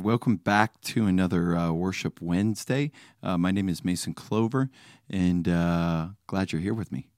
[0.00, 2.90] welcome back to another uh, Worship Wednesday.
[3.22, 4.70] Uh, my name is Mason Clover,
[5.10, 7.08] and uh, glad you're here with me.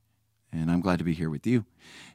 [0.53, 1.65] And I'm glad to be here with you.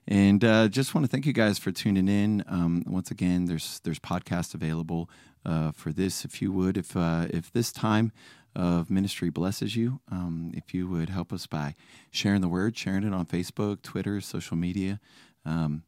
[0.07, 2.43] And uh, just want to thank you guys for tuning in.
[2.47, 5.09] Um, once again, there's there's podcasts available
[5.45, 6.25] uh, for this.
[6.25, 8.11] If you would, if uh, if this time
[8.55, 11.75] of ministry blesses you, um, if you would help us by
[12.11, 14.99] sharing the word, sharing it on Facebook, Twitter, social media,
[15.45, 15.83] um,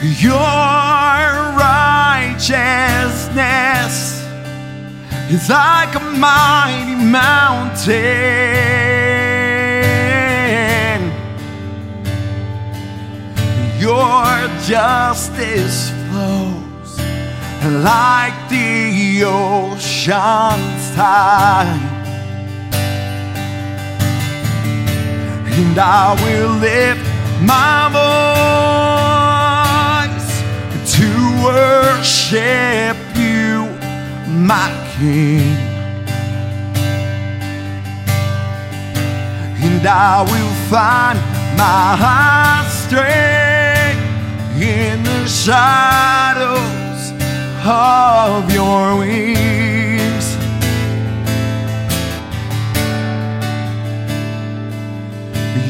[0.00, 0.30] Your
[1.58, 4.22] righteousness
[5.28, 7.98] is like a mighty mountain.
[13.80, 14.24] Your
[14.68, 17.00] justice flows
[17.82, 21.82] like the ocean's tide.
[25.58, 27.02] And I will lift
[27.42, 28.97] my voice
[31.48, 33.68] worship you,
[34.50, 35.56] my King.
[39.66, 41.18] And I will find
[41.56, 44.04] my strength
[44.60, 47.02] in the shadows
[47.64, 50.26] of your wings.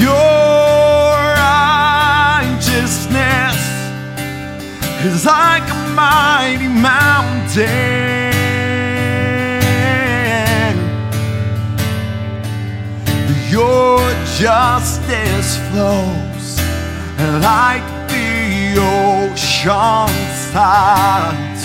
[0.00, 0.16] Your
[2.56, 3.58] righteousness
[5.04, 7.66] is like mighty mountain.
[13.56, 13.98] Your
[14.44, 16.46] justice flows
[17.50, 18.30] like the
[18.78, 21.64] ocean's tides.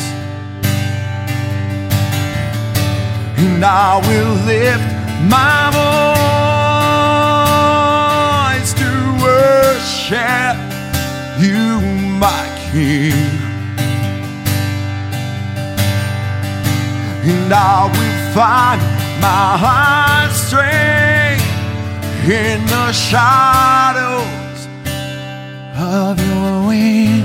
[3.44, 4.92] And I will lift
[5.36, 5.62] my
[8.60, 8.90] voice to
[9.26, 10.58] worship
[11.44, 11.62] you,
[12.24, 13.25] my King.
[17.28, 18.80] And I will find
[19.20, 21.44] my heart's strength
[22.30, 24.68] in the shadows
[25.76, 27.25] of your wings.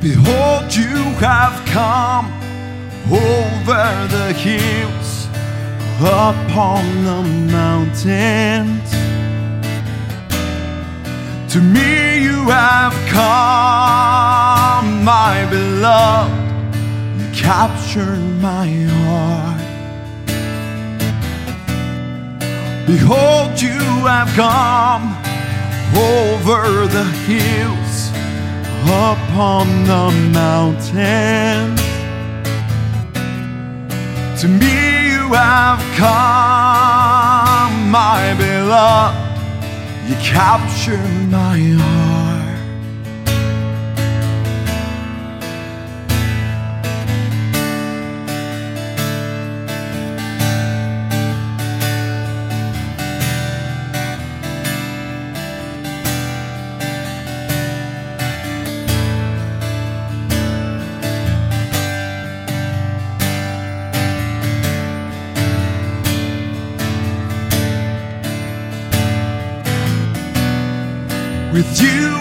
[0.00, 2.26] Behold, you have come
[3.10, 5.26] over the hills
[6.00, 8.90] upon the mountains.
[11.52, 16.76] To me you have come, my beloved.
[17.20, 19.58] You captured my heart.
[22.86, 25.16] Behold, you have come
[25.96, 27.87] over the hills,
[29.12, 31.80] upon the mountains.
[34.40, 39.16] To me you have come, my beloved.
[40.08, 41.97] You capture my heart.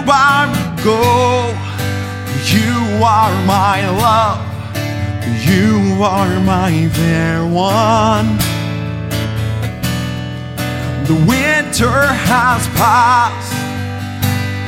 [0.07, 0.47] I
[0.83, 1.01] go.
[2.53, 4.39] You are my love.
[5.45, 8.37] You are my fair one.
[11.07, 11.99] The winter
[12.31, 13.53] has passed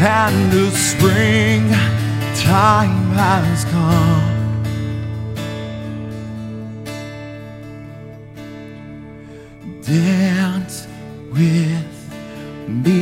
[0.02, 1.70] and the spring
[2.36, 4.30] time has come.
[9.82, 10.88] Dance
[11.34, 11.90] with
[12.68, 12.99] me,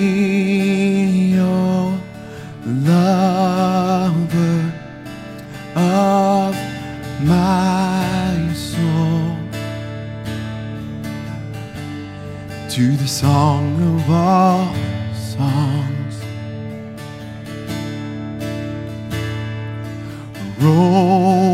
[20.59, 21.46] Romance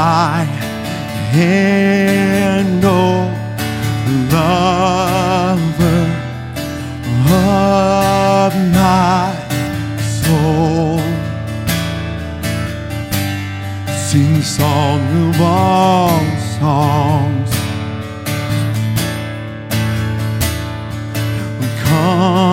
[0.00, 0.44] my
[1.36, 3.20] hand, oh
[4.32, 6.02] lover
[8.40, 9.26] of my
[10.20, 11.00] soul.
[14.06, 16.20] Sing song of all
[16.58, 17.52] songs.
[21.82, 22.49] Come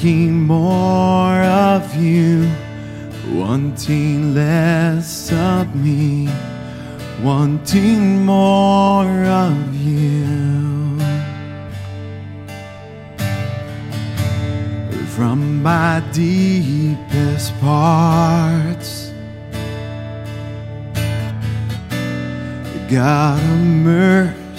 [0.00, 2.50] seeking more of you,
[3.34, 6.26] wanting less of me,
[7.22, 10.98] wanting more of you.
[15.14, 19.12] From my deepest parts,
[22.88, 24.50] God of mercy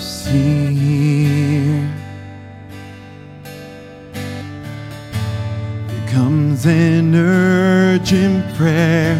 [6.65, 9.15] an urgent prayer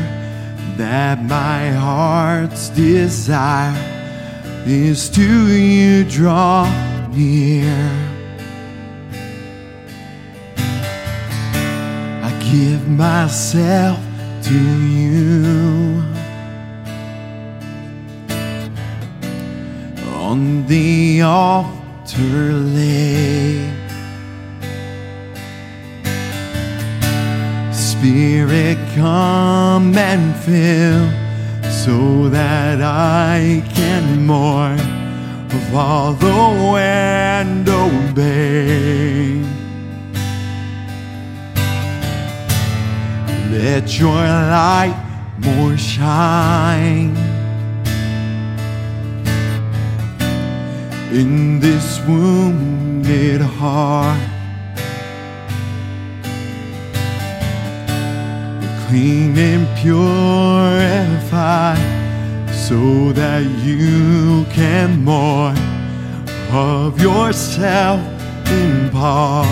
[0.78, 3.76] that my heart's desire
[4.66, 6.66] is to you draw
[7.10, 7.74] near.
[12.24, 14.00] I give myself
[14.44, 16.04] to you.
[20.24, 23.81] On the altar lay.
[28.02, 31.06] Spirit, come and fill
[31.70, 34.76] so that I can more
[35.72, 39.44] follow and obey.
[43.52, 45.00] Let your light
[45.38, 47.16] more shine
[51.12, 54.31] in this wounded heart.
[58.92, 60.20] Clean and purified
[62.54, 65.54] so that you can more
[66.52, 68.02] of yourself
[68.52, 69.48] impart.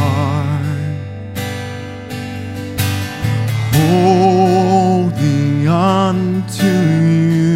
[3.71, 6.71] Holding on to
[7.37, 7.48] you,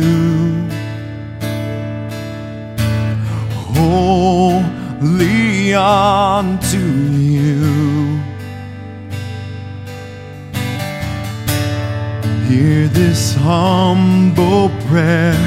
[13.13, 15.37] this humble prayer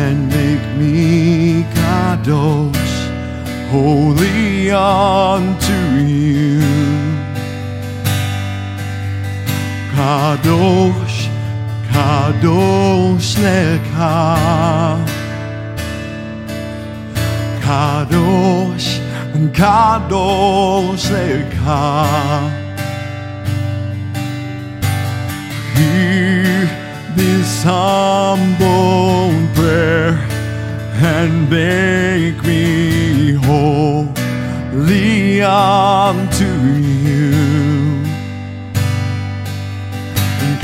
[0.00, 2.96] and make me kadosh,
[3.68, 6.60] holy unto you.
[9.92, 11.20] Kadosh,
[11.92, 14.16] kadosh lecha.
[17.60, 18.90] Kadosh,
[19.60, 22.63] kadosh lecha.
[27.66, 30.18] Humble prayer
[31.00, 36.84] and make me holy unto you.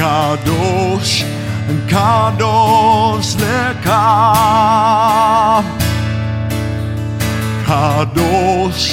[0.00, 1.24] Kadosh,
[1.68, 4.04] and Kadosh Lecha.
[7.66, 8.86] Kadosh,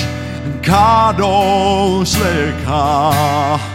[0.61, 3.66] Kadosh Lecha.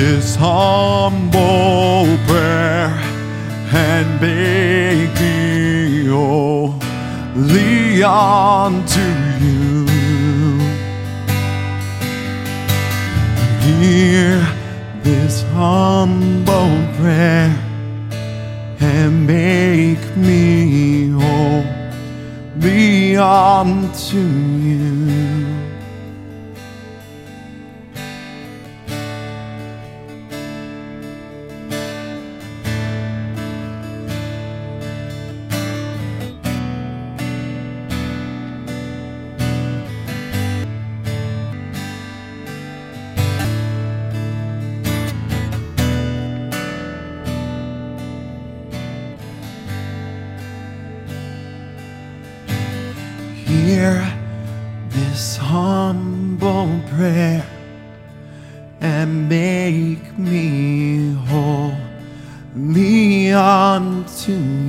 [0.00, 2.88] This humble prayer
[3.72, 9.00] and make me holy unto
[9.42, 9.86] you.
[13.66, 14.46] Hear
[15.02, 17.50] this humble prayer
[18.78, 25.47] and make me holy unto you.
[53.78, 54.02] Hear
[54.88, 57.46] this humble prayer
[58.80, 61.72] and make me holy
[63.32, 64.67] unto you.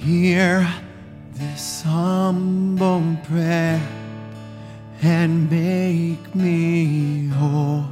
[0.00, 0.66] Hear
[1.34, 3.80] this humble prayer
[5.02, 7.86] and make me holy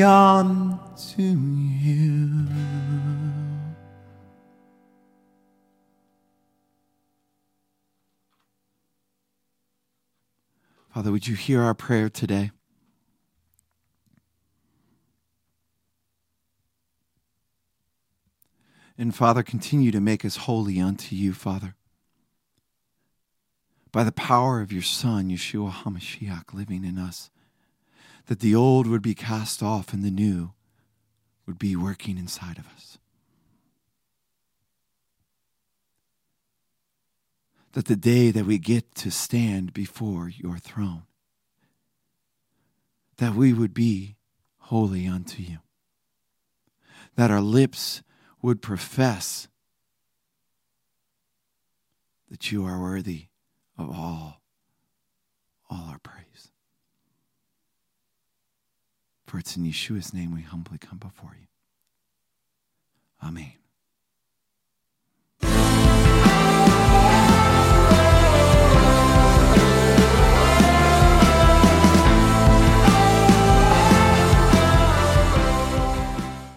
[0.00, 2.46] unto you.
[10.94, 12.52] Father, would you hear our prayer today?
[18.96, 21.74] And Father, continue to make us holy unto you, Father.
[23.90, 27.30] By the power of your Son, Yeshua HaMashiach, living in us,
[28.26, 30.52] that the old would be cast off and the new
[31.46, 32.98] would be working inside of us.
[37.72, 41.02] That the day that we get to stand before your throne,
[43.18, 44.16] that we would be
[44.58, 45.58] holy unto you.
[47.16, 48.02] That our lips
[48.44, 49.48] would profess
[52.30, 53.28] that you are worthy
[53.78, 54.42] of all,
[55.70, 56.50] all our praise.
[59.26, 61.46] For it's in Yeshua's name we humbly come before you.
[63.26, 63.63] Amen.